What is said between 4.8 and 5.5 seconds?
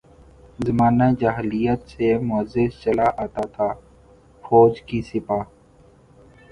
کی سپہ